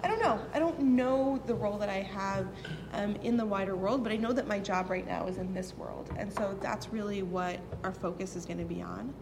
I 0.03 0.09
don't 0.09 0.21
know. 0.23 0.41
I 0.55 0.59
don't 0.59 0.79
know 0.81 1.43
the 1.47 1.55
role 1.55 1.79
that 1.79 1.89
I 1.89 2.03
have 2.03 2.47
um, 2.93 3.17
in 3.23 3.37
the 3.37 3.47
wider 3.47 3.75
world, 3.75 4.03
but 4.05 4.13
I 4.13 4.17
know 4.17 4.33
that 4.33 4.47
my 4.47 4.59
job 4.59 4.91
right 4.91 5.07
now 5.07 5.27
is 5.27 5.39
in 5.39 5.53
this 5.53 5.77
world, 5.77 6.11
and 6.17 6.33
so 6.33 6.57
that's 6.61 6.93
really 6.93 7.23
what 7.23 7.59
our 7.83 7.93
focus 7.93 8.37
is 8.37 8.47
going 8.47 8.59
to 8.59 8.65
be 8.65 8.83
on. 8.83 9.13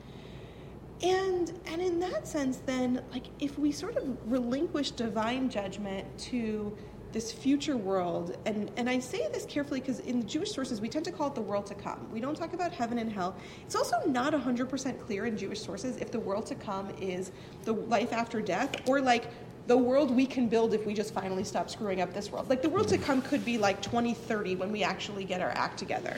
And 1.02 1.58
and 1.66 1.80
in 1.80 2.00
that 2.00 2.26
sense, 2.26 2.58
then, 2.66 3.02
like 3.12 3.24
if 3.40 3.58
we 3.58 3.72
sort 3.72 3.96
of 3.96 4.16
relinquish 4.30 4.90
divine 4.90 5.48
judgment 5.48 6.06
to 6.18 6.76
this 7.14 7.30
future 7.30 7.76
world, 7.76 8.36
and, 8.44 8.70
and 8.76 8.90
I 8.90 8.98
say 8.98 9.28
this 9.32 9.46
carefully 9.46 9.78
because 9.78 10.00
in 10.00 10.18
the 10.20 10.26
Jewish 10.26 10.52
sources 10.52 10.80
we 10.80 10.88
tend 10.88 11.04
to 11.04 11.12
call 11.12 11.28
it 11.28 11.36
the 11.36 11.40
world 11.40 11.64
to 11.66 11.74
come. 11.74 12.08
We 12.12 12.20
don't 12.20 12.36
talk 12.36 12.52
about 12.52 12.72
heaven 12.72 12.98
and 12.98 13.10
hell. 13.10 13.36
It's 13.64 13.76
also 13.76 14.02
not 14.04 14.34
100% 14.34 15.00
clear 15.06 15.24
in 15.26 15.38
Jewish 15.38 15.60
sources 15.60 15.96
if 15.98 16.10
the 16.10 16.18
world 16.18 16.44
to 16.46 16.56
come 16.56 16.90
is 17.00 17.30
the 17.62 17.72
life 17.72 18.12
after 18.12 18.42
death 18.42 18.86
or 18.88 19.00
like 19.00 19.28
the 19.68 19.78
world 19.78 20.10
we 20.10 20.26
can 20.26 20.48
build 20.48 20.74
if 20.74 20.84
we 20.84 20.92
just 20.92 21.14
finally 21.14 21.44
stop 21.44 21.70
screwing 21.70 22.00
up 22.00 22.12
this 22.12 22.32
world. 22.32 22.50
Like 22.50 22.62
the 22.62 22.68
world 22.68 22.88
to 22.88 22.98
come 22.98 23.22
could 23.22 23.44
be 23.44 23.58
like 23.58 23.80
2030 23.80 24.56
when 24.56 24.72
we 24.72 24.82
actually 24.82 25.24
get 25.24 25.40
our 25.40 25.50
act 25.50 25.78
together. 25.78 26.16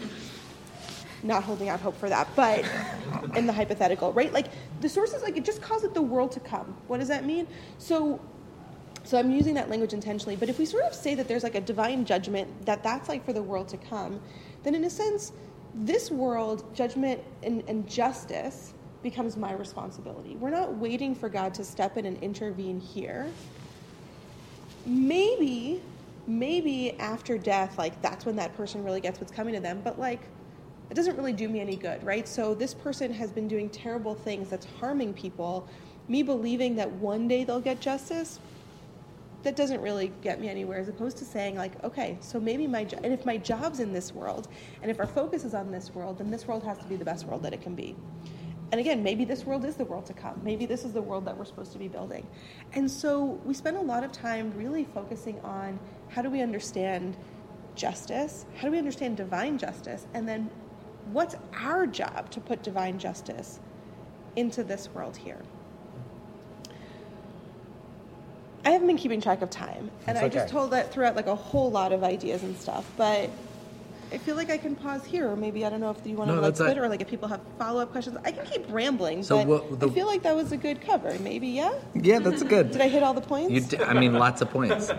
Not 1.22 1.44
holding 1.44 1.68
out 1.68 1.78
hope 1.78 1.96
for 1.96 2.08
that, 2.08 2.26
but 2.34 2.64
in 3.36 3.46
the 3.46 3.52
hypothetical, 3.52 4.14
right? 4.14 4.32
Like 4.32 4.46
the 4.80 4.88
sources, 4.88 5.22
like 5.22 5.36
it 5.36 5.44
just 5.44 5.60
calls 5.60 5.84
it 5.84 5.92
the 5.92 6.02
world 6.02 6.32
to 6.32 6.40
come. 6.40 6.74
What 6.86 7.00
does 7.00 7.08
that 7.08 7.26
mean? 7.26 7.46
So 7.76 8.18
so 9.06 9.18
I'm 9.18 9.30
using 9.30 9.54
that 9.54 9.70
language 9.70 9.92
intentionally. 9.92 10.36
But 10.36 10.48
if 10.48 10.58
we 10.58 10.64
sort 10.64 10.82
of 10.82 10.92
say 10.92 11.14
that 11.14 11.28
there's 11.28 11.44
like 11.44 11.54
a 11.54 11.60
divine 11.60 12.04
judgment, 12.04 12.66
that 12.66 12.82
that's 12.82 13.08
like 13.08 13.24
for 13.24 13.32
the 13.32 13.42
world 13.42 13.68
to 13.68 13.76
come, 13.76 14.20
then 14.64 14.74
in 14.74 14.84
a 14.84 14.90
sense, 14.90 15.32
this 15.74 16.10
world, 16.10 16.74
judgment 16.74 17.22
and, 17.42 17.62
and 17.68 17.88
justice 17.88 18.74
becomes 19.02 19.36
my 19.36 19.52
responsibility. 19.52 20.34
We're 20.36 20.50
not 20.50 20.74
waiting 20.76 21.14
for 21.14 21.28
God 21.28 21.54
to 21.54 21.64
step 21.64 21.96
in 21.96 22.06
and 22.06 22.20
intervene 22.22 22.80
here. 22.80 23.30
Maybe, 24.84 25.82
maybe 26.26 26.98
after 26.98 27.38
death, 27.38 27.78
like 27.78 28.02
that's 28.02 28.26
when 28.26 28.34
that 28.36 28.56
person 28.56 28.82
really 28.82 29.00
gets 29.00 29.20
what's 29.20 29.32
coming 29.32 29.54
to 29.54 29.60
them, 29.60 29.82
but 29.84 30.00
like 30.00 30.22
it 30.90 30.94
doesn't 30.94 31.16
really 31.16 31.32
do 31.32 31.48
me 31.48 31.60
any 31.60 31.76
good, 31.76 32.02
right? 32.04 32.26
So 32.26 32.54
this 32.54 32.74
person 32.74 33.12
has 33.12 33.30
been 33.30 33.46
doing 33.46 33.68
terrible 33.70 34.14
things 34.14 34.48
that's 34.48 34.66
harming 34.80 35.14
people. 35.14 35.68
Me 36.08 36.22
believing 36.22 36.74
that 36.76 36.90
one 36.90 37.28
day 37.28 37.44
they'll 37.44 37.60
get 37.60 37.80
justice, 37.80 38.40
that 39.42 39.56
doesn't 39.56 39.80
really 39.80 40.12
get 40.22 40.40
me 40.40 40.48
anywhere 40.48 40.78
as 40.78 40.88
opposed 40.88 41.16
to 41.18 41.24
saying 41.24 41.56
like 41.56 41.82
okay 41.84 42.16
so 42.20 42.40
maybe 42.40 42.66
my 42.66 42.84
job 42.84 43.00
and 43.04 43.12
if 43.12 43.24
my 43.24 43.36
job's 43.36 43.80
in 43.80 43.92
this 43.92 44.12
world 44.12 44.48
and 44.82 44.90
if 44.90 44.98
our 44.98 45.06
focus 45.06 45.44
is 45.44 45.54
on 45.54 45.70
this 45.70 45.94
world 45.94 46.18
then 46.18 46.30
this 46.30 46.46
world 46.46 46.62
has 46.62 46.78
to 46.78 46.86
be 46.86 46.96
the 46.96 47.04
best 47.04 47.26
world 47.26 47.42
that 47.42 47.52
it 47.52 47.60
can 47.60 47.74
be 47.74 47.94
and 48.72 48.80
again 48.80 49.02
maybe 49.02 49.24
this 49.24 49.44
world 49.44 49.64
is 49.64 49.76
the 49.76 49.84
world 49.84 50.04
to 50.06 50.12
come 50.12 50.40
maybe 50.42 50.66
this 50.66 50.84
is 50.84 50.92
the 50.92 51.02
world 51.02 51.24
that 51.24 51.36
we're 51.36 51.44
supposed 51.44 51.72
to 51.72 51.78
be 51.78 51.88
building 51.88 52.26
and 52.72 52.90
so 52.90 53.38
we 53.44 53.54
spend 53.54 53.76
a 53.76 53.80
lot 53.80 54.02
of 54.02 54.10
time 54.10 54.52
really 54.56 54.84
focusing 54.84 55.38
on 55.40 55.78
how 56.08 56.22
do 56.22 56.30
we 56.30 56.40
understand 56.40 57.16
justice? 57.76 58.46
How 58.56 58.64
do 58.64 58.72
we 58.72 58.78
understand 58.78 59.16
divine 59.16 59.58
justice? 59.58 60.06
And 60.14 60.26
then 60.26 60.50
what's 61.12 61.36
our 61.54 61.86
job 61.86 62.30
to 62.30 62.40
put 62.40 62.62
divine 62.62 62.98
justice 62.98 63.60
into 64.34 64.64
this 64.64 64.88
world 64.92 65.16
here? 65.16 65.42
I 68.66 68.70
haven't 68.70 68.88
been 68.88 68.96
keeping 68.96 69.20
track 69.20 69.42
of 69.42 69.50
time, 69.50 69.90
and 70.08 70.16
That's 70.16 70.24
I 70.24 70.28
just 70.28 70.44
okay. 70.46 70.52
told 70.52 70.72
that 70.72 70.92
throughout 70.92 71.14
like 71.14 71.28
a 71.28 71.36
whole 71.36 71.70
lot 71.70 71.92
of 71.92 72.02
ideas 72.02 72.42
and 72.42 72.56
stuff. 72.56 72.84
But 72.96 73.30
I 74.12 74.18
feel 74.18 74.34
like 74.34 74.50
I 74.50 74.58
can 74.58 74.74
pause 74.74 75.04
here, 75.04 75.28
or 75.30 75.36
maybe 75.36 75.64
I 75.64 75.70
don't 75.70 75.78
know 75.80 75.90
if 75.90 75.98
you 76.04 76.16
want 76.16 76.30
to 76.30 76.34
No, 76.34 76.40
like 76.40 76.48
that's 76.50 76.60
a- 76.60 76.64
split, 76.64 76.78
or 76.78 76.88
like 76.88 77.00
if 77.00 77.08
people 77.08 77.28
have 77.28 77.40
follow 77.58 77.80
up 77.80 77.92
questions. 77.92 78.16
I 78.24 78.32
can 78.32 78.44
keep 78.44 78.64
rambling, 78.68 79.22
So 79.22 79.36
but 79.38 79.46
what- 79.46 79.80
the- 79.80 79.86
I 79.86 79.90
feel 79.90 80.06
like 80.06 80.22
that 80.24 80.34
was 80.34 80.50
a 80.50 80.56
good 80.56 80.80
cover. 80.80 81.16
Maybe, 81.20 81.46
yeah. 81.48 81.74
Yeah, 81.94 82.18
that's 82.18 82.42
good. 82.42 82.72
Did 82.72 82.80
I 82.80 82.88
hit 82.88 83.04
all 83.04 83.14
the 83.14 83.20
points? 83.20 83.52
You 83.52 83.60
d- 83.60 83.78
I 83.84 83.92
mean, 83.94 84.14
lots 84.14 84.42
of 84.42 84.50
points. 84.50 84.90